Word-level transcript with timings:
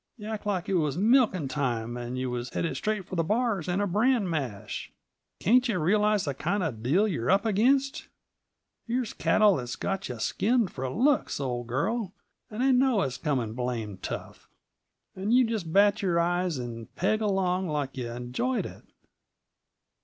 Yuh 0.17 0.29
act 0.29 0.47
like 0.47 0.67
it 0.67 0.73
was 0.73 0.97
milkin' 0.97 1.47
time, 1.47 1.95
and 1.95 2.17
yuh 2.17 2.31
was 2.31 2.49
headed 2.49 2.75
straight 2.75 3.05
for 3.05 3.15
the 3.15 3.23
bars 3.23 3.67
and 3.69 3.83
a 3.83 3.85
bran 3.85 4.27
mash. 4.27 4.91
Can't 5.39 5.67
yuh 5.67 5.77
realize 5.77 6.25
the 6.25 6.33
kind 6.33 6.63
uh 6.63 6.71
deal 6.71 7.07
you're 7.07 7.29
up 7.29 7.45
against? 7.45 8.07
Here's 8.87 9.13
cattle 9.13 9.57
that's 9.57 9.75
got 9.75 10.09
you 10.09 10.17
skinned 10.17 10.71
for 10.71 10.89
looks, 10.89 11.39
old 11.39 11.67
girl, 11.67 12.13
and 12.49 12.63
they 12.63 12.71
know 12.71 13.03
it's 13.03 13.17
coming 13.19 13.53
blamed 13.53 14.01
tough; 14.01 14.49
and 15.15 15.35
you 15.35 15.45
just 15.45 15.71
bat 15.71 16.01
your 16.01 16.19
eyes 16.19 16.57
and 16.57 16.89
peg 16.95 17.21
along 17.21 17.67
like 17.67 17.95
yuh 17.95 18.09
enjoyed 18.11 18.65
it. 18.65 18.81